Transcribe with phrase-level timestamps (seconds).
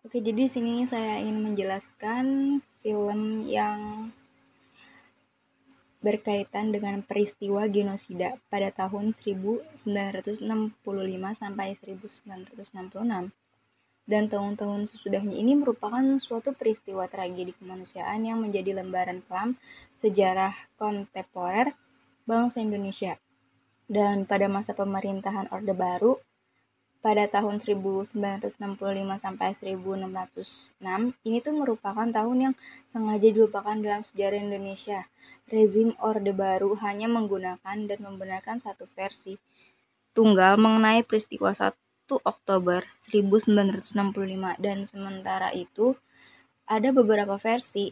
[0.00, 2.24] Oke, jadi di sini saya ingin menjelaskan
[2.80, 4.08] film yang
[6.00, 10.40] berkaitan dengan peristiwa genosida pada tahun 1965
[11.36, 13.28] sampai 1966
[14.08, 19.60] dan tahun-tahun sesudahnya ini merupakan suatu peristiwa tragedi kemanusiaan yang menjadi lembaran kelam
[20.00, 21.76] sejarah kontemporer
[22.24, 23.20] bangsa Indonesia.
[23.84, 26.18] Dan pada masa pemerintahan Orde Baru,
[27.00, 28.12] pada tahun 1965
[29.16, 30.76] sampai 1606
[31.24, 32.54] ini tuh merupakan tahun yang
[32.92, 35.08] sengaja dilupakan dalam sejarah Indonesia.
[35.48, 39.40] Rezim Orde Baru hanya menggunakan dan membenarkan satu versi
[40.12, 41.74] tunggal mengenai peristiwa 1
[42.22, 43.96] Oktober 1965
[44.60, 45.96] dan sementara itu
[46.68, 47.90] ada beberapa versi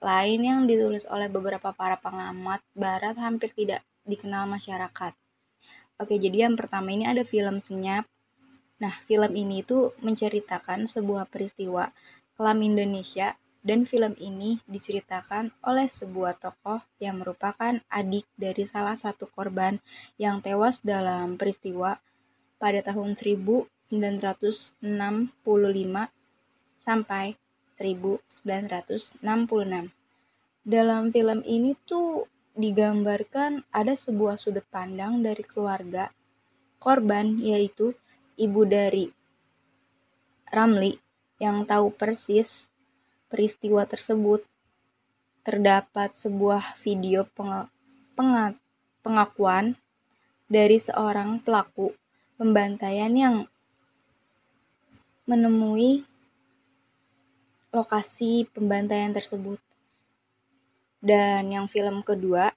[0.00, 5.12] lain yang ditulis oleh beberapa para pengamat barat hampir tidak dikenal masyarakat.
[6.00, 8.08] Oke, jadi yang pertama ini ada film senyap
[8.80, 11.92] Nah, film ini itu menceritakan sebuah peristiwa
[12.40, 19.28] kelam Indonesia dan film ini diceritakan oleh sebuah tokoh yang merupakan adik dari salah satu
[19.28, 19.76] korban
[20.16, 22.00] yang tewas dalam peristiwa
[22.56, 24.80] pada tahun 1965
[26.80, 27.36] sampai
[27.76, 29.20] 1966.
[30.60, 32.24] Dalam film ini tuh
[32.56, 36.12] digambarkan ada sebuah sudut pandang dari keluarga
[36.80, 37.92] korban yaitu
[38.40, 39.12] ibu dari
[40.48, 40.96] Ramli
[41.36, 42.72] yang tahu persis
[43.28, 44.40] peristiwa tersebut.
[45.44, 47.28] Terdapat sebuah video
[49.04, 49.76] pengakuan
[50.48, 51.92] dari seorang pelaku
[52.40, 53.44] pembantaian yang
[55.28, 56.04] menemui
[57.70, 59.60] lokasi pembantaian tersebut.
[61.00, 62.52] Dan yang film kedua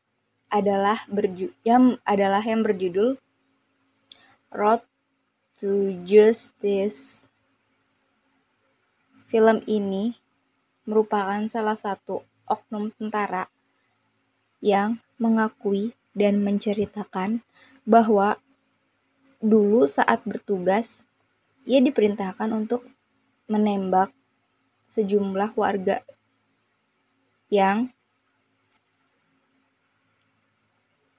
[0.52, 3.16] adalah berju yang adalah yang berjudul
[4.54, 4.86] Road
[5.64, 7.24] to Justice.
[9.32, 10.12] Film ini
[10.84, 13.48] merupakan salah satu oknum tentara
[14.60, 17.40] yang mengakui dan menceritakan
[17.88, 18.36] bahwa
[19.40, 21.08] dulu saat bertugas
[21.64, 22.84] ia diperintahkan untuk
[23.48, 24.12] menembak
[24.92, 26.04] sejumlah warga
[27.48, 27.88] yang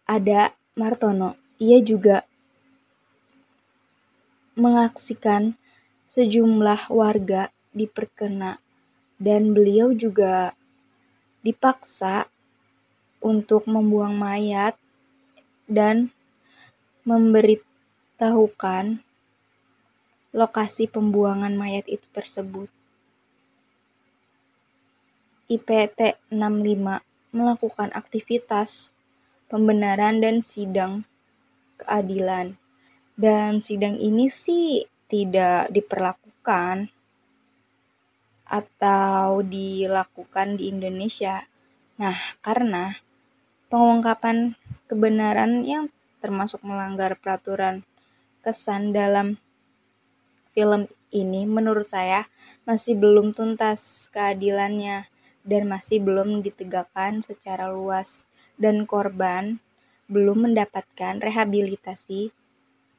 [0.05, 1.33] ada Martono.
[1.57, 2.29] Ia juga
[4.55, 5.59] mengaksikan
[6.15, 8.63] sejumlah warga diperkena
[9.19, 10.55] dan beliau juga
[11.43, 12.31] dipaksa
[13.19, 14.79] untuk membuang mayat
[15.67, 16.15] dan
[17.03, 19.03] memberitahukan
[20.35, 22.71] lokasi pembuangan mayat itu tersebut.
[25.51, 27.03] IPT 65
[27.35, 28.95] melakukan aktivitas
[29.51, 31.05] pembenaran dan sidang
[31.79, 32.57] keadilan
[33.15, 36.91] dan sidang ini sih tidak diperlakukan
[38.45, 41.47] atau dilakukan di Indonesia.
[41.99, 42.99] Nah, karena
[43.71, 44.59] pengungkapan
[44.91, 47.87] kebenaran yang termasuk melanggar peraturan
[48.45, 49.41] kesan dalam
[50.55, 52.27] film ini menurut saya
[52.65, 55.07] masih belum tuntas keadilannya
[55.45, 58.25] dan masih belum ditegakkan secara luas
[58.57, 59.61] dan korban
[60.09, 62.33] belum mendapatkan rehabilitasi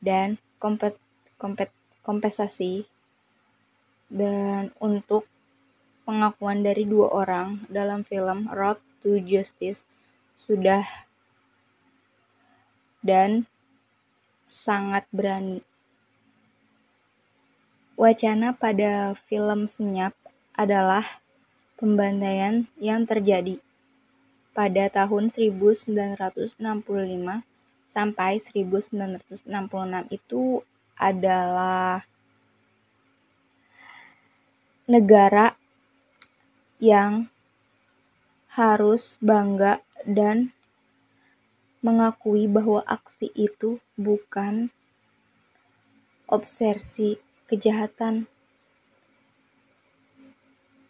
[0.06, 0.94] dan kompet,
[1.42, 1.74] kompet,
[2.06, 2.86] kompensasi
[4.14, 5.26] dan untuk
[6.06, 9.90] pengakuan dari dua orang dalam film Road to Justice
[10.38, 10.86] sudah
[13.02, 13.50] dan
[14.46, 15.66] sangat berani.
[17.98, 20.14] Wacana pada film Senyap
[20.54, 21.22] adalah
[21.82, 23.58] pembantaian yang terjadi
[24.54, 26.62] pada tahun 1965
[27.86, 29.46] sampai 1966
[30.10, 30.66] itu
[30.98, 32.04] adalah
[34.86, 35.58] negara
[36.78, 37.26] yang
[38.54, 40.54] harus bangga dan
[41.82, 44.70] mengakui bahwa aksi itu bukan
[46.30, 47.18] obsesi
[47.50, 48.26] kejahatan.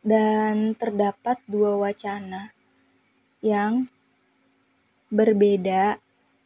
[0.05, 2.53] Dan terdapat dua wacana
[3.41, 3.89] yang
[5.09, 5.97] berbeda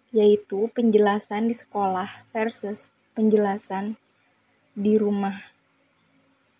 [0.09, 3.97] yaitu penjelasan di sekolah versus penjelasan
[4.73, 5.37] di rumah.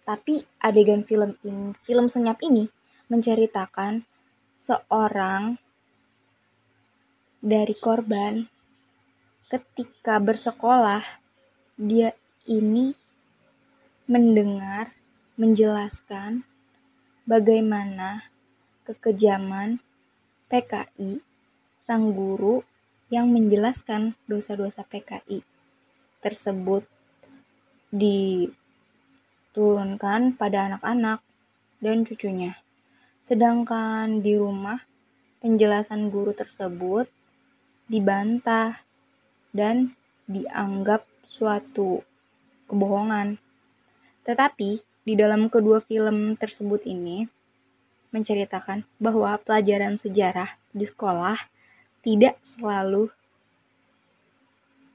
[0.06, 2.69] Tapi adegan film ini, film senyap ini
[3.10, 4.06] menceritakan
[4.57, 5.57] seorang
[7.40, 8.46] dari korban
[9.48, 11.02] ketika bersekolah
[11.80, 12.12] dia
[12.45, 12.94] ini
[14.06, 14.92] mendengar
[15.40, 16.44] menjelaskan
[17.24, 18.28] bagaimana
[18.84, 19.80] kekejaman
[20.52, 21.24] PKI
[21.80, 22.66] sang guru
[23.10, 25.42] yang menjelaskan dosa-dosa PKI
[26.22, 26.86] tersebut
[27.90, 28.46] di
[29.54, 31.20] turunkan pada anak-anak
[31.82, 32.54] dan cucunya.
[33.26, 34.86] Sedangkan di rumah,
[35.42, 37.10] penjelasan guru tersebut
[37.90, 38.78] dibantah
[39.50, 39.98] dan
[40.30, 42.06] dianggap suatu
[42.70, 43.42] kebohongan.
[44.26, 47.26] Tetapi di dalam kedua film tersebut ini
[48.14, 51.38] menceritakan bahwa pelajaran sejarah di sekolah
[52.00, 53.12] tidak selalu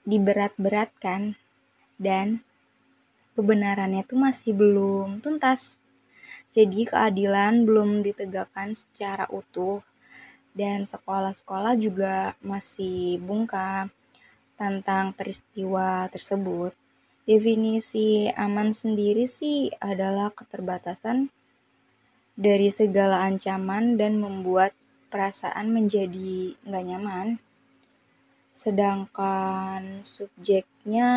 [0.04, 1.36] diberat-beratkan
[1.96, 2.44] dan
[3.32, 5.80] kebenarannya itu masih belum tuntas.
[6.54, 9.82] Jadi keadilan belum ditegakkan secara utuh
[10.54, 13.90] dan sekolah-sekolah juga masih bungkam
[14.54, 16.70] tentang peristiwa tersebut.
[17.24, 21.32] Definisi aman sendiri sih adalah keterbatasan
[22.38, 24.76] dari segala ancaman dan membuat
[25.14, 27.38] perasaan menjadi nggak nyaman.
[28.50, 31.10] Sedangkan subjeknya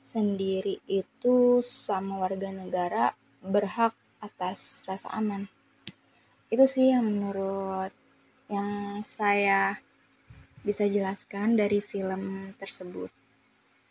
[0.00, 3.12] sendiri itu sama warga negara
[3.44, 3.92] berhak
[4.24, 5.44] atas rasa aman.
[6.48, 7.92] Itu sih yang menurut
[8.48, 9.76] yang saya
[10.64, 13.21] bisa jelaskan dari film tersebut.